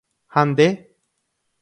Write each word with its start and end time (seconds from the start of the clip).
Ha 0.33 0.41
nde? 0.49 0.67